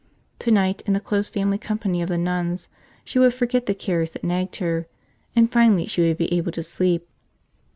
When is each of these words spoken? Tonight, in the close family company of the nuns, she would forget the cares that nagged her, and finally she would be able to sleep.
Tonight, 0.39 0.81
in 0.87 0.93
the 0.93 0.99
close 0.99 1.29
family 1.29 1.59
company 1.59 2.01
of 2.01 2.07
the 2.09 2.17
nuns, 2.17 2.69
she 3.05 3.19
would 3.19 3.35
forget 3.35 3.67
the 3.67 3.75
cares 3.75 4.09
that 4.09 4.23
nagged 4.23 4.55
her, 4.55 4.87
and 5.35 5.51
finally 5.51 5.85
she 5.85 6.01
would 6.01 6.17
be 6.17 6.33
able 6.35 6.51
to 6.51 6.63
sleep. 6.63 7.07